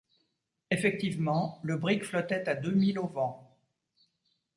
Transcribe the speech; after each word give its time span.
Effectivement, 0.71 1.59
le 1.61 1.77
brick 1.77 2.03
flottait 2.03 2.49
à 2.49 2.55
deux 2.55 2.71
milles 2.71 2.97
au 2.97 3.05
vent. 3.07 3.55